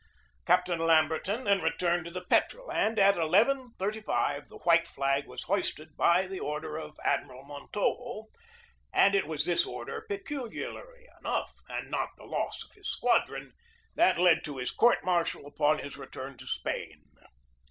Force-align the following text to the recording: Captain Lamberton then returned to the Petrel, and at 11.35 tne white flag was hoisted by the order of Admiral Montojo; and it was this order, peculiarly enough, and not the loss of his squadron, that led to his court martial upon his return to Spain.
Captain 0.47 0.79
Lamberton 0.79 1.43
then 1.43 1.61
returned 1.61 2.05
to 2.05 2.09
the 2.09 2.25
Petrel, 2.25 2.71
and 2.71 2.97
at 2.97 3.17
11.35 3.17 4.47
tne 4.47 4.57
white 4.63 4.87
flag 4.87 5.27
was 5.27 5.43
hoisted 5.43 5.95
by 5.95 6.25
the 6.25 6.39
order 6.39 6.75
of 6.75 6.97
Admiral 7.05 7.43
Montojo; 7.45 8.25
and 8.91 9.13
it 9.13 9.27
was 9.27 9.45
this 9.45 9.63
order, 9.63 10.03
peculiarly 10.09 11.05
enough, 11.19 11.53
and 11.69 11.91
not 11.91 12.09
the 12.17 12.25
loss 12.25 12.63
of 12.63 12.71
his 12.75 12.89
squadron, 12.89 13.53
that 13.93 14.17
led 14.17 14.43
to 14.43 14.57
his 14.57 14.71
court 14.71 15.03
martial 15.03 15.45
upon 15.45 15.77
his 15.77 15.97
return 15.97 16.35
to 16.39 16.47
Spain. 16.47 17.03